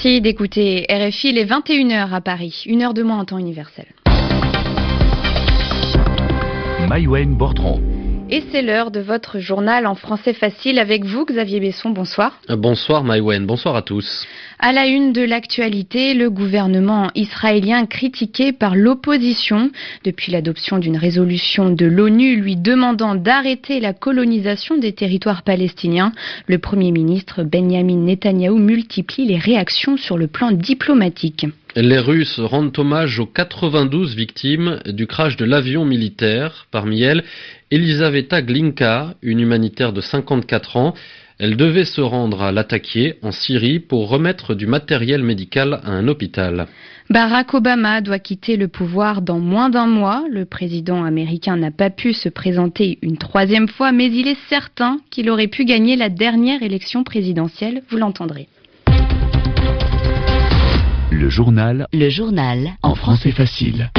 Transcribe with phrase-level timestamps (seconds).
[0.00, 3.86] Merci d'écouter RFI les 21h à Paris, une heure de moins en temps universel.
[6.88, 7.82] Maïwen Bortron.
[8.30, 11.88] Et c'est l'heure de votre journal en français facile avec vous, Xavier Besson.
[11.88, 12.38] Bonsoir.
[12.50, 14.26] Bonsoir Maïwen, bonsoir à tous.
[14.58, 19.70] À la une de l'actualité, le gouvernement israélien critiqué par l'opposition
[20.04, 26.12] depuis l'adoption d'une résolution de l'ONU lui demandant d'arrêter la colonisation des territoires palestiniens.
[26.48, 31.46] Le Premier ministre Benjamin Netanyahou multiplie les réactions sur le plan diplomatique.
[31.80, 36.66] Les Russes rendent hommage aux 92 victimes du crash de l'avion militaire.
[36.72, 37.22] Parmi elles,
[37.70, 40.94] Elisaveta Glinka, une humanitaire de 54 ans.
[41.38, 46.08] Elle devait se rendre à Latakia, en Syrie, pour remettre du matériel médical à un
[46.08, 46.66] hôpital.
[47.10, 50.24] Barack Obama doit quitter le pouvoir dans moins d'un mois.
[50.28, 54.98] Le président américain n'a pas pu se présenter une troisième fois, mais il est certain
[55.10, 57.82] qu'il aurait pu gagner la dernière élection présidentielle.
[57.88, 58.48] Vous l'entendrez.
[61.28, 61.86] Le journal.
[61.92, 62.70] Le journal.
[62.82, 63.90] En français facile.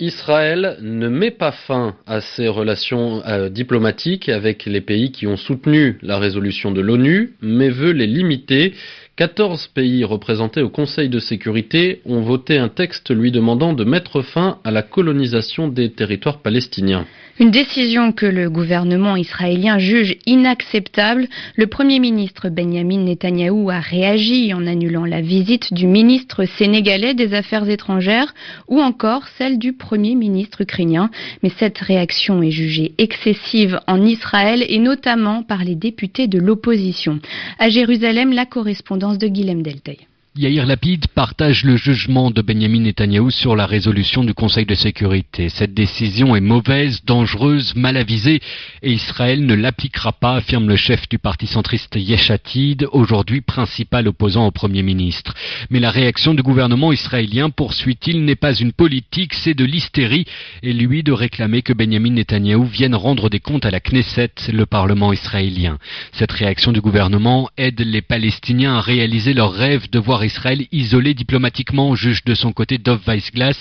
[0.00, 5.36] Israël ne met pas fin à ses relations euh, diplomatiques avec les pays qui ont
[5.36, 8.74] soutenu la résolution de l'ONU, mais veut les limiter.
[9.14, 14.22] 14 pays représentés au Conseil de sécurité ont voté un texte lui demandant de mettre
[14.22, 17.06] fin à la colonisation des territoires palestiniens.
[17.40, 21.28] Une décision que le gouvernement israélien juge inacceptable.
[21.56, 27.32] Le Premier ministre Benjamin Netanyahou a réagi en annulant la visite du ministre sénégalais des
[27.32, 28.34] Affaires étrangères
[28.68, 31.10] ou encore celle du Premier ministre ukrainien.
[31.42, 37.18] Mais cette réaction est jugée excessive en Israël et notamment par les députés de l'opposition.
[37.58, 40.06] À Jérusalem, la correspondance de Guilhem Delteuil.
[40.34, 45.50] Yair Lapid partage le jugement de Benjamin Netanyahou sur la résolution du Conseil de sécurité.
[45.50, 48.40] Cette décision est mauvaise, dangereuse, mal avisée
[48.82, 54.46] et Israël ne l'appliquera pas, affirme le chef du parti centriste Yeshatid, aujourd'hui principal opposant
[54.46, 55.34] au Premier ministre.
[55.68, 60.24] Mais la réaction du gouvernement israélien, poursuit-il, n'est pas une politique, c'est de l'hystérie
[60.62, 64.64] et lui de réclamer que Benjamin Netanyahou vienne rendre des comptes à la Knesset, le
[64.64, 65.76] Parlement israélien.
[66.12, 71.14] Cette réaction du gouvernement aide les Palestiniens à réaliser leur rêve de voir Israël isolé
[71.14, 73.56] diplomatiquement, juge de son côté Dov Weissglass,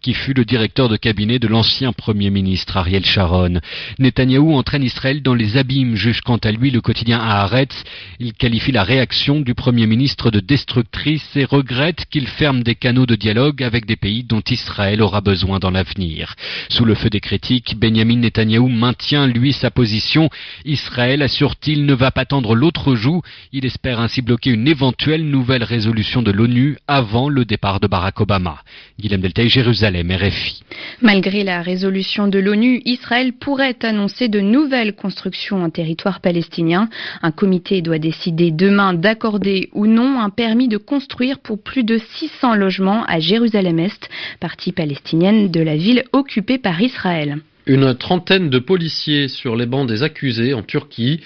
[0.00, 3.60] qui fut le directeur de cabinet de l'ancien Premier ministre Ariel Sharon.
[3.98, 7.84] Netanyahou entraîne Israël dans les abîmes, juge quant à lui le quotidien Haaretz.
[8.20, 13.06] Il qualifie la réaction du Premier ministre de destructrice et regrette qu'il ferme des canaux
[13.06, 16.34] de dialogue avec des pays dont Israël aura besoin dans l'avenir.
[16.68, 20.30] Sous le feu des critiques, Benjamin Netanyahou maintient, lui, sa position.
[20.64, 23.22] Israël, assure-t-il, ne va pas tendre l'autre joue.
[23.52, 28.20] Il espère ainsi bloquer une éventuelle nouvelle résolution de l'ONU avant le départ de Barack
[28.20, 28.58] Obama.
[29.00, 30.62] Guillaume Deltay, Jérusalem, RFI.
[31.00, 36.90] Malgré la résolution de l'ONU, Israël pourrait annoncer de nouvelles constructions en territoire palestinien.
[37.22, 41.96] Un comité doit décider demain d'accorder ou non un permis de construire pour plus de
[41.96, 44.10] 600 logements à Jérusalem-Est,
[44.40, 47.38] partie palestinienne de la ville occupée par Israël.
[47.66, 51.22] Une trentaine de policiers sur les bancs des accusés en Turquie.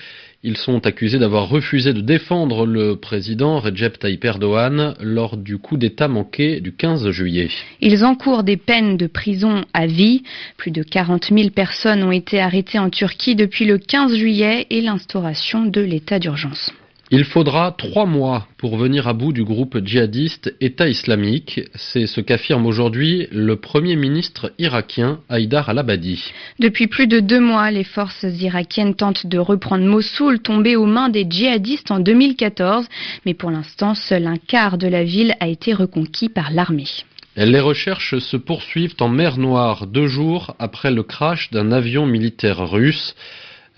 [0.48, 5.76] Ils sont accusés d'avoir refusé de défendre le président Recep Tayyip Erdogan lors du coup
[5.76, 7.50] d'État manqué du 15 juillet.
[7.82, 10.22] Ils encourent des peines de prison à vie.
[10.56, 14.80] Plus de 40 000 personnes ont été arrêtées en Turquie depuis le 15 juillet et
[14.80, 16.72] l'instauration de l'état d'urgence.
[17.10, 21.62] Il faudra trois mois pour venir à bout du groupe djihadiste État islamique.
[21.74, 26.22] C'est ce qu'affirme aujourd'hui le Premier ministre irakien Haïdar al-Abadi.
[26.58, 31.08] Depuis plus de deux mois, les forces irakiennes tentent de reprendre Mossoul, tombé aux mains
[31.08, 32.86] des djihadistes en 2014.
[33.24, 36.88] Mais pour l'instant, seul un quart de la ville a été reconquis par l'armée.
[37.36, 42.68] Les recherches se poursuivent en mer Noire deux jours après le crash d'un avion militaire
[42.68, 43.14] russe.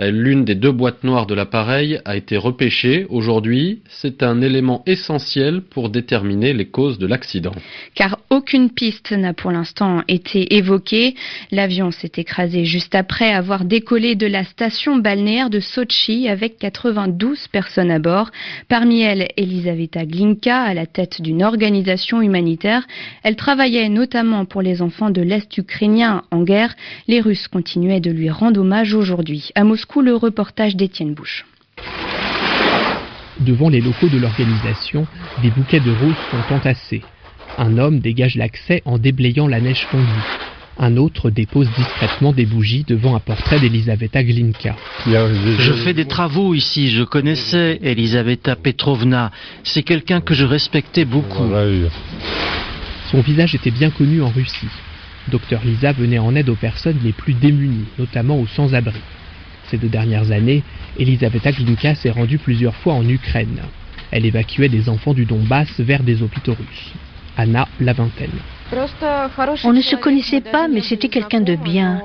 [0.02, 3.82] L'une des deux boîtes noires de l'appareil a été repêchée aujourd'hui.
[3.90, 7.52] C'est un élément essentiel pour déterminer les causes de l'accident.
[7.94, 11.16] Car aucune piste n'a pour l'instant été évoquée.
[11.50, 17.48] L'avion s'est écrasé juste après avoir décollé de la station balnéaire de Sochi avec 92
[17.48, 18.30] personnes à bord.
[18.68, 22.86] Parmi elles, Elisaveta Glinka, à la tête d'une organisation humanitaire.
[23.22, 26.74] Elle travaillait notamment pour les enfants de l'Est ukrainien en guerre.
[27.06, 29.50] Les Russes continuaient de lui rendre hommage aujourd'hui.
[29.54, 31.44] À Moscou, le reportage d'Étienne Bouche.
[33.40, 35.06] Devant les locaux de l'organisation,
[35.42, 37.02] des bouquets de roses sont entassés.
[37.58, 40.06] Un homme dégage l'accès en déblayant la neige fondue.
[40.78, 44.76] Un autre dépose discrètement des bougies devant un portrait d'Elisaveta Glinka.
[45.06, 49.30] Je fais des travaux ici, je connaissais Elisaveta Petrovna.
[49.64, 51.50] C'est quelqu'un que je respectais beaucoup.
[53.10, 54.68] Son visage était bien connu en Russie.
[55.28, 59.00] Docteur Lisa venait en aide aux personnes les plus démunies, notamment aux sans-abri.
[59.70, 60.64] Ces deux dernières années,
[60.98, 63.60] Elisaveta Glinka s'est rendue plusieurs fois en Ukraine.
[64.10, 66.92] Elle évacuait des enfants du Donbass vers des hôpitaux russes.
[67.36, 68.30] Anna, la vingtaine.
[69.64, 72.02] On ne se connaissait pas, mais c'était quelqu'un de bien.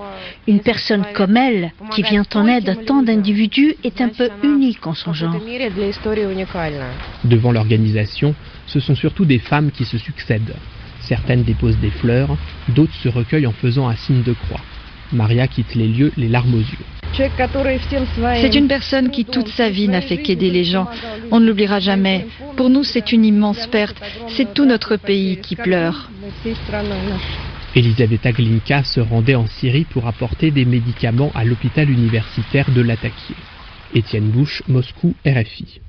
[0.47, 4.85] Une personne comme elle, qui vient en aide à tant d'individus, est un peu unique
[4.85, 5.35] en son genre.
[7.23, 8.35] Devant l'organisation,
[8.67, 10.55] ce sont surtout des femmes qui se succèdent.
[11.01, 12.37] Certaines déposent des fleurs,
[12.69, 14.61] d'autres se recueillent en faisant un signe de croix.
[15.11, 17.04] Maria quitte les lieux les larmes aux yeux.
[17.15, 20.87] C'est une personne qui toute sa vie n'a fait qu'aider les gens.
[21.31, 22.27] On ne l'oubliera jamais.
[22.57, 23.95] Pour nous, c'est une immense perte.
[24.29, 26.09] C'est tout notre pays qui pleure.
[27.75, 33.35] Elisabetta Glinka se rendait en Syrie pour apporter des médicaments à l'hôpital universitaire de Latakia.
[33.93, 35.81] Étienne Bouche, Moscou, RFI.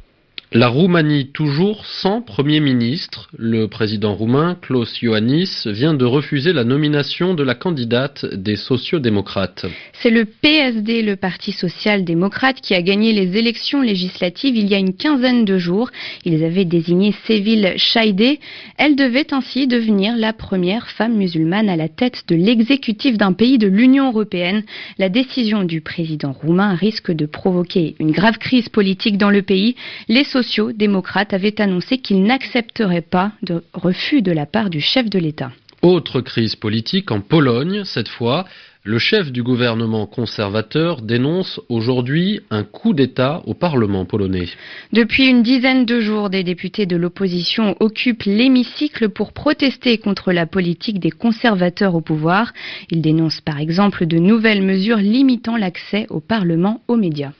[0.52, 3.28] La Roumanie toujours sans Premier ministre.
[3.36, 9.66] Le président roumain, Klaus Iohannis, vient de refuser la nomination de la candidate des sociodémocrates.
[9.94, 14.78] C'est le PSD, le Parti social-démocrate, qui a gagné les élections législatives il y a
[14.78, 15.90] une quinzaine de jours.
[16.24, 18.38] Ils avaient désigné Séville Chaïdé.
[18.78, 23.58] Elle devait ainsi devenir la première femme musulmane à la tête de l'exécutif d'un pays
[23.58, 24.62] de l'Union européenne.
[24.98, 29.74] La décision du président roumain risque de provoquer une grave crise politique dans le pays.
[30.06, 35.18] Les sociaux-démocrates avaient annoncé qu'ils n'accepteraient pas de refus de la part du chef de
[35.18, 35.50] l'État.
[35.80, 38.44] Autre crise politique en Pologne, cette fois.
[38.84, 44.48] Le chef du gouvernement conservateur dénonce aujourd'hui un coup d'État au Parlement polonais.
[44.92, 50.46] Depuis une dizaine de jours, des députés de l'opposition occupent l'hémicycle pour protester contre la
[50.46, 52.52] politique des conservateurs au pouvoir.
[52.90, 57.32] Ils dénoncent par exemple de nouvelles mesures limitant l'accès au Parlement aux médias.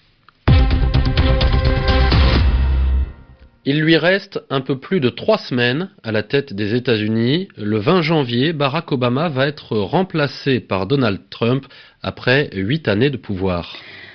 [3.69, 7.49] Il lui reste un peu plus de trois semaines à la tête des États-Unis.
[7.57, 11.67] Le 20 janvier, Barack Obama va être remplacé par Donald Trump
[12.01, 13.75] après huit années de pouvoir.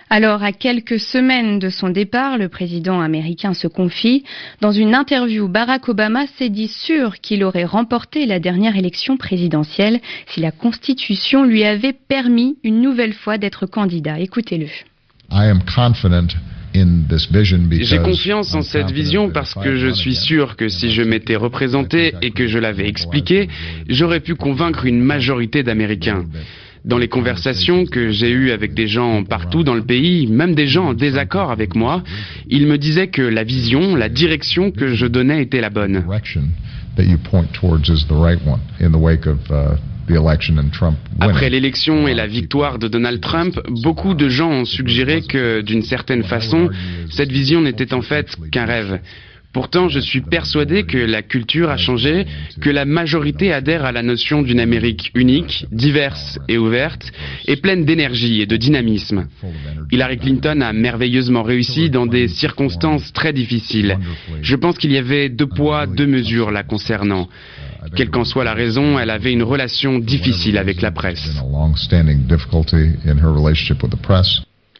[0.09, 4.23] Alors, à quelques semaines de son départ, le président américain se confie.
[4.61, 9.99] Dans une interview, Barack Obama s'est dit sûr qu'il aurait remporté la dernière élection présidentielle
[10.27, 14.17] si la Constitution lui avait permis une nouvelle fois d'être candidat.
[14.17, 14.67] Écoutez-le.
[16.73, 22.13] J'ai confiance en cette vision parce que je suis sûr que si je m'étais représenté
[22.21, 23.49] et que je l'avais expliqué,
[23.89, 26.25] j'aurais pu convaincre une majorité d'Américains.
[26.83, 30.65] Dans les conversations que j'ai eues avec des gens partout dans le pays, même des
[30.65, 32.03] gens en désaccord avec moi,
[32.49, 36.03] ils me disaient que la vision, la direction que je donnais était la bonne.
[41.19, 45.83] Après l'élection et la victoire de Donald Trump, beaucoup de gens ont suggéré que, d'une
[45.83, 46.69] certaine façon,
[47.09, 48.99] cette vision n'était en fait qu'un rêve.
[49.53, 52.25] Pourtant, je suis persuadé que la culture a changé,
[52.61, 57.11] que la majorité adhère à la notion d'une Amérique unique, diverse et ouverte,
[57.47, 59.27] et pleine d'énergie et de dynamisme.
[59.91, 63.97] Hillary Clinton a merveilleusement réussi dans des circonstances très difficiles.
[64.41, 67.27] Je pense qu'il y avait deux poids, deux mesures la concernant.
[67.95, 71.29] Quelle qu'en soit la raison, elle avait une relation difficile avec la presse.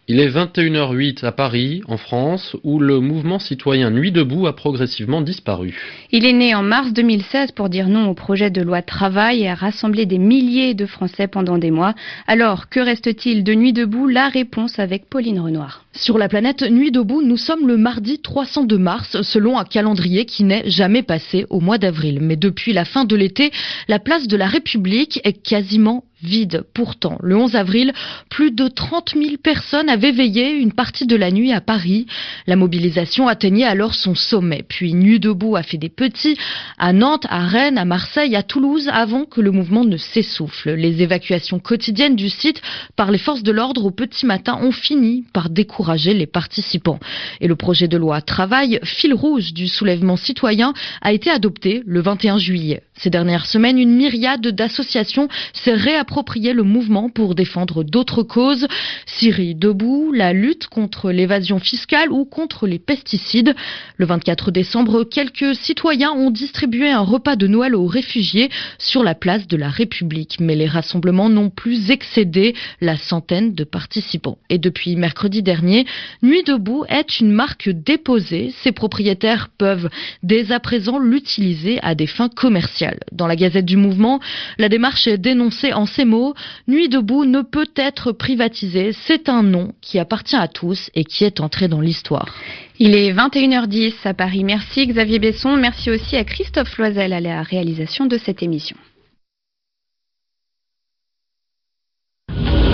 [0.08, 5.22] Il est 21h08 à Paris, en France, où le mouvement citoyen Nuit debout a progressivement
[5.22, 6.01] disparu.
[6.14, 9.48] Il est né en mars 2016 pour dire non au projet de loi travail et
[9.48, 11.94] a rassemblé des milliers de Français pendant des mois.
[12.28, 14.08] Alors, que reste-t-il de Nuit debout?
[14.08, 15.86] La réponse avec Pauline Renoir.
[15.94, 20.44] Sur la planète Nuit debout, nous sommes le mardi 302 mars, selon un calendrier qui
[20.44, 22.20] n'est jamais passé au mois d'avril.
[22.22, 23.52] Mais depuis la fin de l'été,
[23.88, 26.64] la place de la République est quasiment vide.
[26.74, 27.94] Pourtant, le 11 avril,
[28.30, 32.06] plus de 30 000 personnes avaient veillé une partie de la nuit à Paris.
[32.48, 34.64] La mobilisation atteignait alors son sommet.
[34.68, 36.36] Puis Nuit debout a fait des petits
[36.80, 40.72] à Nantes, à Rennes, à Marseille, à Toulouse, avant que le mouvement ne s'essouffle.
[40.72, 42.60] Les évacuations quotidiennes du site
[42.96, 47.00] par les forces de l'ordre au petit matin ont fini par décourager les participants.
[47.40, 52.02] Et le projet de loi Travail, fil rouge du soulèvement citoyen, a été adopté le
[52.02, 52.82] 21 juillet.
[52.96, 58.68] Ces dernières semaines, une myriade d'associations s'est réapproprié le mouvement pour défendre d'autres causes.
[59.06, 63.54] Syrie debout, la lutte contre l'évasion fiscale ou contre les pesticides.
[63.98, 65.56] Le 24 décembre, quelques
[65.92, 70.38] citoyens ont distribué un repas de Noël aux réfugiés sur la place de la République.
[70.40, 74.38] Mais les rassemblements n'ont plus excédé la centaine de participants.
[74.50, 75.86] Et depuis mercredi dernier,
[76.24, 78.54] Nuit debout est une marque déposée.
[78.64, 79.90] Ses propriétaires peuvent
[80.24, 83.02] dès à présent l'utiliser à des fins commerciales.
[83.12, 84.22] Dans la Gazette du Mouvement,
[84.60, 86.36] la démarche est dénoncée en ces mots
[86.70, 88.94] Nuit debout ne peut être privatisée.
[88.94, 92.34] C'est un nom qui appartient à tous et qui est entré dans l'histoire.
[92.80, 94.44] Il est 21h10 à Paris.
[94.44, 95.56] Merci Xavier Besson.
[95.58, 98.78] Merci aussi à Christophe Loisel à la réalisation de cette émission.